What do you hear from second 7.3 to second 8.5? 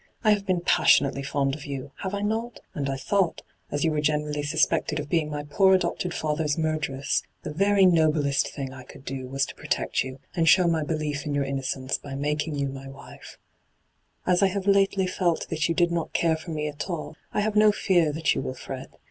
the very noblest